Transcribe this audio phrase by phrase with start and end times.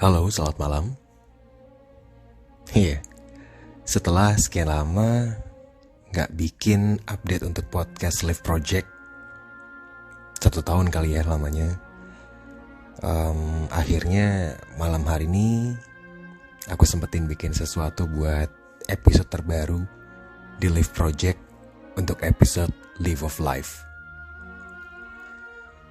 [0.00, 0.96] Halo, selamat malam.
[2.72, 3.04] Iya,
[3.84, 5.36] setelah sekian lama
[6.08, 8.88] nggak bikin update untuk podcast Live Project,
[10.40, 11.76] satu tahun kali ya lamanya.
[13.04, 15.76] Um, akhirnya malam hari ini
[16.72, 18.48] aku sempetin bikin sesuatu buat
[18.88, 19.84] episode terbaru
[20.56, 21.36] di Live Project
[22.00, 22.72] untuk episode
[23.04, 23.84] Live of Life.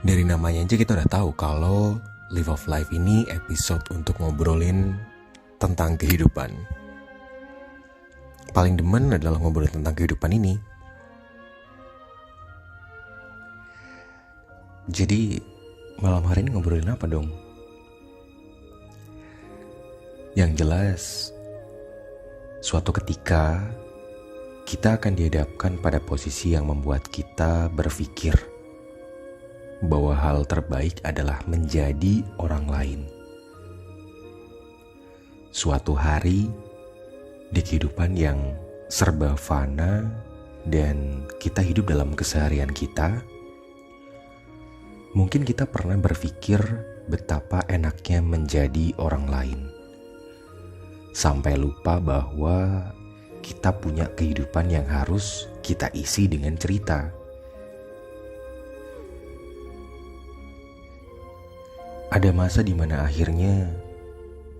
[0.00, 4.94] Dari namanya aja kita udah tahu kalau Live of Life ini episode untuk ngobrolin
[5.58, 6.54] tentang kehidupan.
[8.54, 10.54] Paling demen adalah ngobrolin tentang kehidupan ini.
[14.86, 15.42] Jadi
[15.98, 17.34] malam hari ini ngobrolin apa dong?
[20.38, 21.02] Yang jelas,
[22.62, 23.58] suatu ketika
[24.70, 28.49] kita akan dihadapkan pada posisi yang membuat kita berpikir
[29.80, 33.00] bahwa hal terbaik adalah menjadi orang lain.
[35.50, 36.52] Suatu hari
[37.50, 38.38] di kehidupan yang
[38.92, 40.06] serba fana
[40.68, 43.24] dan kita hidup dalam keseharian kita,
[45.16, 46.60] mungkin kita pernah berpikir
[47.08, 49.60] betapa enaknya menjadi orang lain.
[51.10, 52.86] Sampai lupa bahwa
[53.40, 57.10] kita punya kehidupan yang harus kita isi dengan cerita
[62.10, 63.70] Ada masa di mana akhirnya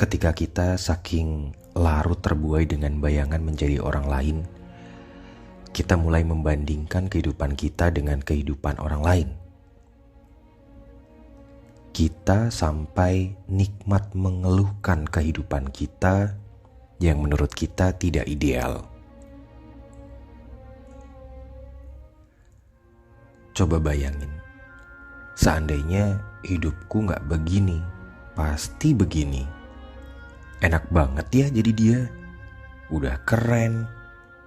[0.00, 4.36] ketika kita saking larut terbuai dengan bayangan menjadi orang lain,
[5.76, 9.28] kita mulai membandingkan kehidupan kita dengan kehidupan orang lain.
[11.92, 16.32] Kita sampai nikmat mengeluhkan kehidupan kita
[16.96, 18.88] yang menurut kita tidak ideal.
[23.52, 24.32] Coba bayangin,
[25.34, 27.82] seandainya hidupku nggak begini,
[28.34, 29.42] pasti begini.
[30.62, 32.00] Enak banget ya jadi dia.
[32.88, 33.84] Udah keren,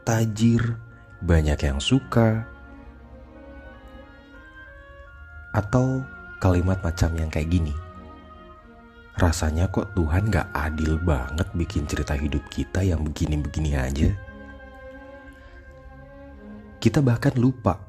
[0.07, 0.77] tajir,
[1.21, 2.45] banyak yang suka.
[5.53, 6.05] Atau
[6.37, 7.73] kalimat macam yang kayak gini.
[9.17, 14.13] Rasanya kok Tuhan gak adil banget bikin cerita hidup kita yang begini-begini aja.
[16.77, 17.81] Kita bahkan lupa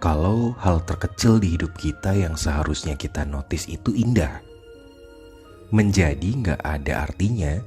[0.00, 4.40] kalau hal terkecil di hidup kita yang seharusnya kita notice itu indah,
[5.68, 7.60] menjadi nggak ada artinya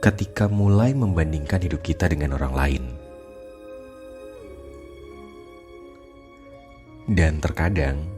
[0.00, 2.84] ketika mulai membandingkan hidup kita dengan orang lain.
[7.12, 8.08] Dan terkadang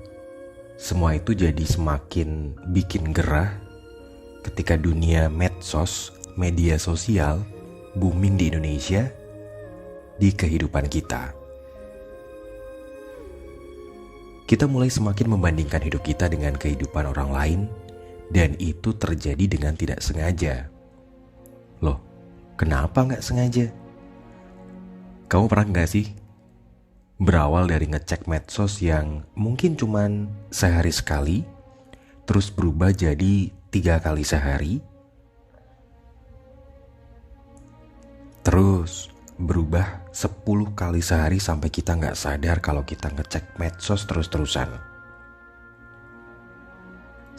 [0.79, 3.59] semua itu jadi semakin bikin gerah
[4.47, 7.43] ketika dunia medsos, media sosial
[7.99, 9.11] booming di Indonesia
[10.15, 11.40] di kehidupan kita
[14.51, 17.61] kita mulai semakin membandingkan hidup kita dengan kehidupan orang lain,
[18.35, 20.67] dan itu terjadi dengan tidak sengaja.
[21.79, 22.03] Loh,
[22.59, 23.71] kenapa nggak sengaja?
[25.31, 26.11] Kamu pernah nggak sih
[27.23, 31.47] berawal dari ngecek medsos yang mungkin cuman sehari sekali,
[32.27, 34.83] terus berubah jadi tiga kali sehari,
[38.43, 44.69] terus berubah 10 kali sehari sampai kita nggak sadar kalau kita ngecek medsos terus-terusan.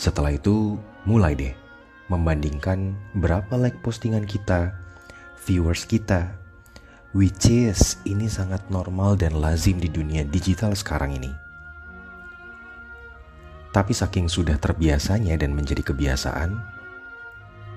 [0.01, 1.53] Setelah itu mulai deh
[2.09, 4.73] membandingkan berapa like postingan kita,
[5.45, 6.33] viewers kita,
[7.13, 11.31] which is ini sangat normal dan lazim di dunia digital sekarang ini.
[13.71, 16.59] Tapi saking sudah terbiasanya dan menjadi kebiasaan,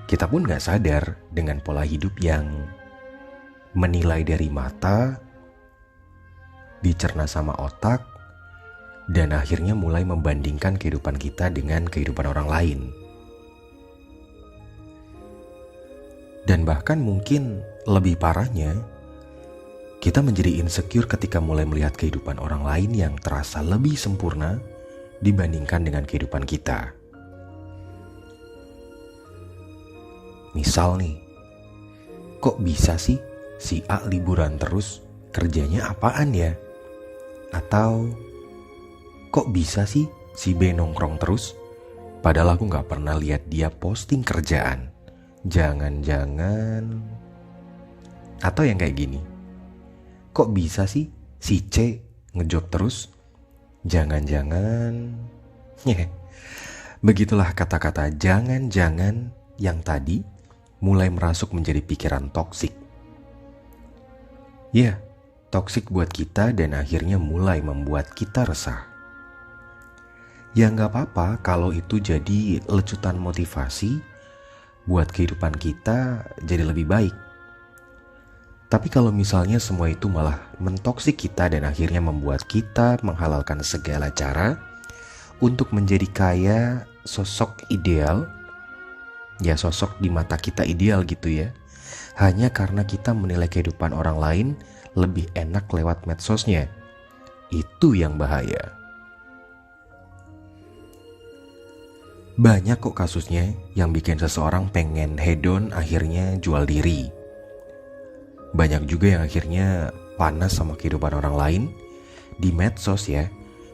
[0.09, 2.67] kita pun gak sadar dengan pola hidup yang
[3.75, 5.19] menilai dari mata,
[6.79, 8.01] dicerna sama otak,
[9.11, 12.79] dan akhirnya mulai membandingkan kehidupan kita dengan kehidupan orang lain.
[16.47, 18.79] Dan bahkan mungkin lebih parahnya,
[19.99, 24.61] kita menjadi insecure ketika mulai melihat kehidupan orang lain yang terasa lebih sempurna
[25.19, 26.93] dibandingkan dengan kehidupan kita.
[30.53, 31.17] Misal nih,
[32.37, 33.17] kok bisa sih
[33.57, 35.05] si A liburan terus
[35.35, 36.55] kerjanya apaan ya?
[37.51, 38.11] Atau
[39.31, 41.55] kok bisa sih si B nongkrong terus?
[42.23, 44.89] Padahal aku gak pernah lihat dia posting kerjaan.
[45.45, 46.83] Jangan-jangan...
[48.41, 49.21] Atau yang kayak gini.
[50.33, 52.01] Kok bisa sih si C
[52.33, 53.13] ngejob terus?
[53.85, 54.93] Jangan-jangan...
[57.05, 59.29] Begitulah kata-kata jangan-jangan
[59.61, 60.25] yang tadi
[60.81, 62.73] mulai merasuk menjadi pikiran toksik
[64.75, 64.99] Ya,
[65.55, 68.83] toksik buat kita dan akhirnya mulai membuat kita resah.
[70.51, 74.03] Ya nggak apa-apa kalau itu jadi lecutan motivasi
[74.83, 77.15] buat kehidupan kita jadi lebih baik.
[78.67, 84.59] Tapi kalau misalnya semua itu malah mentoksik kita dan akhirnya membuat kita menghalalkan segala cara
[85.39, 88.27] untuk menjadi kaya sosok ideal,
[89.39, 91.55] ya sosok di mata kita ideal gitu ya,
[92.15, 94.47] hanya karena kita menilai kehidupan orang lain
[94.95, 96.71] lebih enak lewat medsosnya.
[97.51, 98.73] Itu yang bahaya.
[102.35, 107.07] Banyak kok kasusnya yang bikin seseorang pengen hedon akhirnya jual diri
[108.55, 111.63] banyak juga yang akhirnya panas sama kehidupan orang lain
[112.39, 113.27] di medsos ya,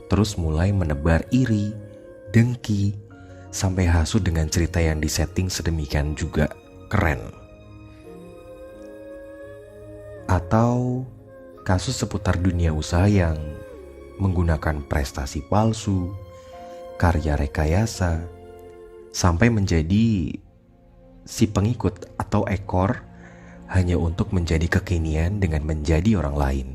[0.10, 1.70] terus mulai menebar iri,
[2.34, 2.98] dengki,
[3.54, 6.50] sampai hasut dengan cerita yang disetting sedemikian juga
[6.90, 7.41] keren.
[10.32, 11.04] Atau
[11.68, 13.36] kasus seputar dunia usaha yang
[14.16, 16.16] menggunakan prestasi palsu,
[16.96, 18.24] karya rekayasa,
[19.12, 20.32] sampai menjadi
[21.28, 23.04] si pengikut atau ekor
[23.76, 26.68] hanya untuk menjadi kekinian dengan menjadi orang lain.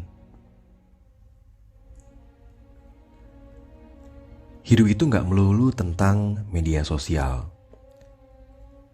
[4.69, 7.49] Hidup itu nggak melulu tentang media sosial.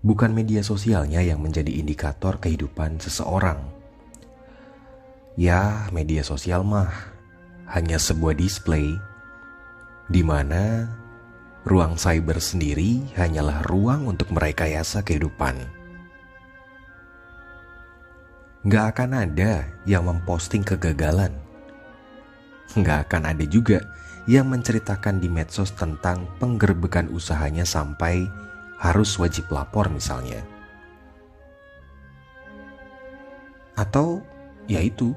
[0.07, 3.82] Bukan media sosialnya yang menjadi indikator kehidupan seseorang.
[5.33, 6.93] Ya, media sosial mah
[7.73, 8.93] hanya sebuah display
[10.13, 10.93] di mana
[11.65, 15.57] ruang cyber sendiri hanyalah ruang untuk merekayasa kehidupan.
[18.69, 21.33] Nggak akan ada yang memposting kegagalan.
[22.77, 23.81] Nggak akan ada juga
[24.29, 28.29] yang menceritakan di medsos tentang penggerbekan usahanya sampai
[28.77, 30.45] harus wajib lapor misalnya.
[33.75, 34.21] Atau
[34.67, 35.15] ya itu,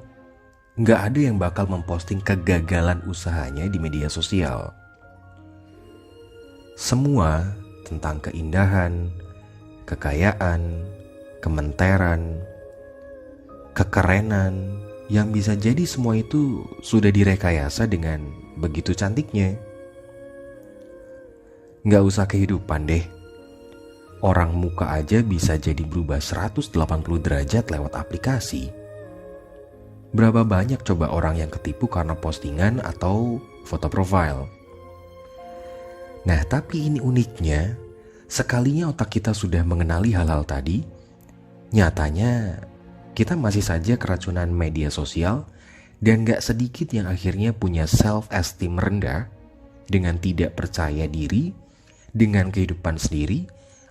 [0.75, 4.73] nggak ada yang bakal memposting kegagalan usahanya di media sosial.
[6.75, 7.55] Semua
[7.87, 9.07] tentang keindahan,
[9.87, 10.83] kekayaan,
[11.39, 12.43] kementeran,
[13.71, 18.25] kekerenan yang bisa jadi semua itu sudah direkayasa dengan
[18.57, 19.55] begitu cantiknya.
[21.85, 23.05] Nggak usah kehidupan deh.
[24.25, 26.73] Orang muka aja bisa jadi berubah 180
[27.21, 28.84] derajat lewat aplikasi.
[30.11, 34.45] Berapa banyak coba orang yang ketipu karena postingan atau foto profile?
[36.25, 37.77] Nah, tapi ini uniknya,
[38.25, 40.81] sekalinya otak kita sudah mengenali hal-hal tadi,
[41.69, 42.61] nyatanya
[43.13, 45.47] kita masih saja keracunan media sosial
[46.03, 49.31] dan gak sedikit yang akhirnya punya self-esteem rendah
[49.85, 51.53] dengan tidak percaya diri
[52.11, 53.45] dengan kehidupan sendiri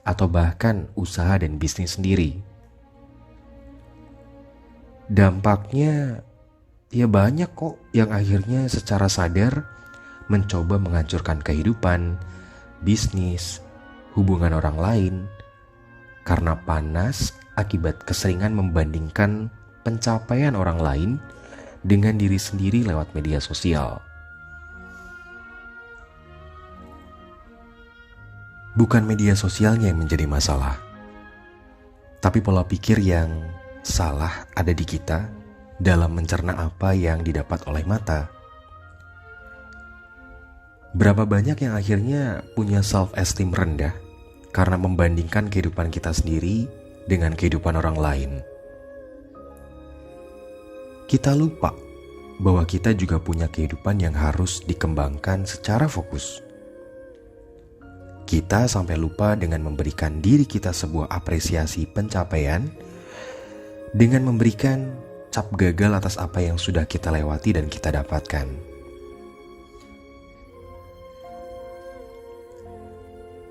[0.05, 2.41] atau bahkan usaha dan bisnis sendiri.
[5.05, 6.25] Dampaknya
[6.89, 9.69] ya banyak kok yang akhirnya secara sadar
[10.33, 12.17] mencoba menghancurkan kehidupan,
[12.81, 13.61] bisnis,
[14.17, 15.15] hubungan orang lain
[16.25, 19.53] karena panas akibat keseringan membandingkan
[19.85, 21.11] pencapaian orang lain
[21.85, 24.01] dengan diri sendiri lewat media sosial.
[28.75, 30.81] Bukan media sosialnya yang menjadi masalah,
[32.19, 33.31] tapi pola pikir yang
[33.85, 35.29] salah ada di kita
[35.77, 38.33] dalam mencerna apa yang didapat oleh mata.
[40.97, 43.93] Berapa banyak yang akhirnya punya self-esteem rendah
[44.55, 46.65] karena membandingkan kehidupan kita sendiri
[47.05, 48.33] dengan kehidupan orang lain.
[51.05, 51.77] Kita lupa
[52.41, 56.41] bahwa kita juga punya kehidupan yang harus dikembangkan secara fokus.
[58.25, 62.65] Kita sampai lupa dengan memberikan diri kita sebuah apresiasi pencapaian
[63.95, 64.91] dengan memberikan
[65.31, 68.75] cap gagal atas apa yang sudah kita lewati dan kita dapatkan.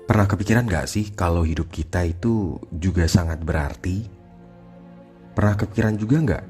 [0.04, 4.04] Pernah kepikiran gak sih kalau hidup kita itu juga sangat berarti?
[5.32, 6.44] Pernah kepikiran juga gak?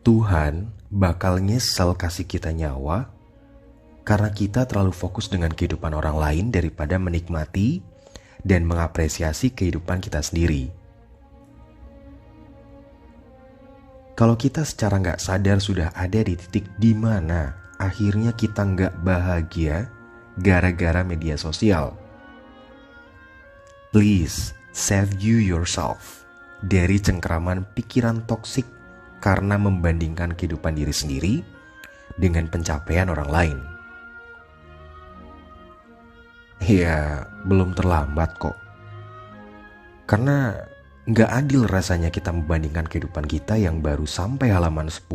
[0.00, 3.12] Tuhan bakal nyesel kasih kita nyawa
[4.00, 7.84] karena kita terlalu fokus dengan kehidupan orang lain daripada menikmati
[8.40, 10.85] dan mengapresiasi kehidupan kita sendiri.
[14.16, 19.92] Kalau kita secara nggak sadar sudah ada di titik di mana akhirnya kita nggak bahagia
[20.40, 22.06] gara-gara media sosial
[23.96, 26.28] Please save you yourself
[26.60, 28.68] dari cengkeraman pikiran toksik
[29.24, 31.34] karena membandingkan kehidupan diri sendiri
[32.20, 33.58] dengan pencapaian orang lain.
[36.60, 38.60] Ya, belum terlambat kok.
[40.04, 40.52] Karena
[41.06, 45.06] nggak adil rasanya kita membandingkan kehidupan kita yang baru sampai halaman 10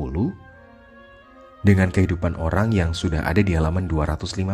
[1.67, 4.47] dengan kehidupan orang yang sudah ada di halaman 250.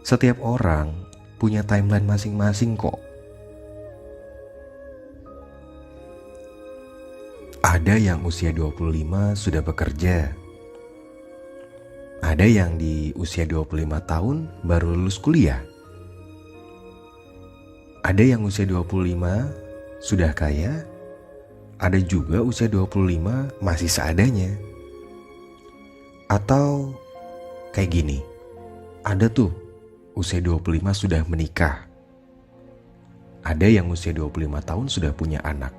[0.00, 0.96] Setiap orang
[1.36, 2.96] punya timeline masing-masing kok.
[7.60, 10.32] Ada yang usia 25 sudah bekerja.
[12.24, 15.73] Ada yang di usia 25 tahun baru lulus kuliah.
[18.04, 19.16] Ada yang usia 25
[20.04, 20.84] sudah kaya.
[21.80, 24.52] Ada juga usia 25 masih seadanya.
[26.28, 26.92] Atau
[27.72, 28.20] kayak gini.
[29.08, 29.56] Ada tuh
[30.12, 31.88] usia 25 sudah menikah.
[33.40, 35.72] Ada yang usia 25 tahun sudah punya anak.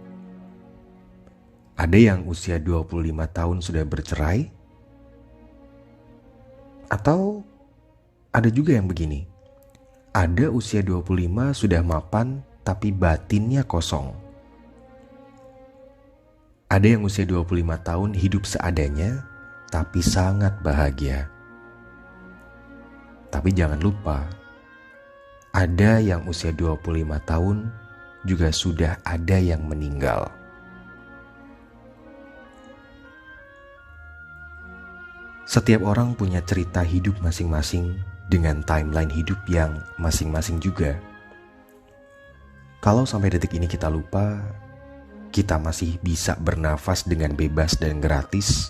[1.77, 2.89] Ada yang usia 25
[3.29, 4.49] tahun sudah bercerai?
[6.89, 7.45] Atau
[8.33, 9.34] ada juga yang begini.
[10.15, 11.11] Ada usia 25
[11.51, 14.15] sudah mapan tapi batinnya kosong.
[16.71, 17.43] Ada yang usia 25
[17.83, 19.27] tahun hidup seadanya
[19.67, 21.27] tapi sangat bahagia.
[23.27, 24.23] Tapi jangan lupa,
[25.51, 26.79] ada yang usia 25
[27.27, 27.67] tahun
[28.23, 30.31] juga sudah ada yang meninggal.
[35.43, 40.97] Setiap orang punya cerita hidup masing-masing dengan timeline hidup yang masing-masing juga.
[42.81, 44.41] Kalau sampai detik ini kita lupa,
[45.33, 48.69] kita masih bisa bernafas dengan bebas dan gratis,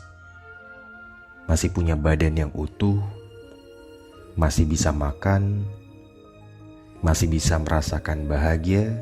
[1.45, 2.99] masih punya badan yang utuh,
[4.39, 5.67] masih bisa makan,
[7.03, 8.97] masih bisa merasakan bahagia,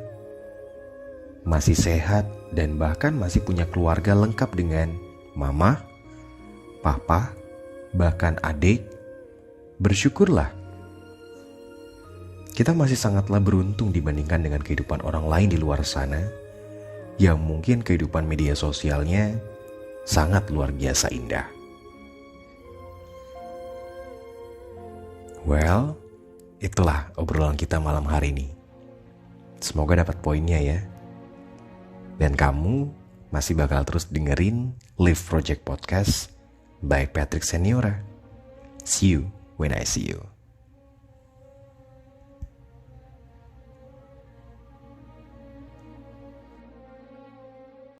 [1.48, 4.94] masih sehat, dan bahkan masih punya keluarga lengkap dengan
[5.34, 5.82] mama,
[6.86, 7.34] papa,
[7.96, 8.84] bahkan adik,
[9.82, 10.52] bersyukurlah.
[12.54, 16.22] Kita masih sangatlah beruntung dibandingkan dengan kehidupan orang lain di luar sana
[17.18, 19.38] yang mungkin kehidupan media sosialnya
[20.06, 21.50] sangat luar biasa indah.
[25.44, 25.98] Well,
[26.62, 28.48] itulah obrolan kita malam hari ini.
[29.60, 30.80] Semoga dapat poinnya ya.
[32.22, 32.94] Dan kamu
[33.34, 36.30] masih bakal terus dengerin Live Project Podcast
[36.86, 37.98] by Patrick Seniora.
[38.86, 40.33] See you when I see you.